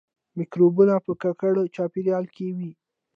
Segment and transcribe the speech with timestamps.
[0.37, 2.71] مکروبونه په ککړ چاپیریال کې وي